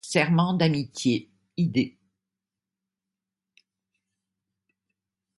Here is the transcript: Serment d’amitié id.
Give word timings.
Serment 0.03 0.53
d’amitié 0.55 1.29
id. 1.57 1.95